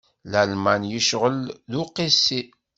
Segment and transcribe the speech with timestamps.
[0.31, 1.39] Lalman yecɣel
[1.71, 2.41] d uqisi.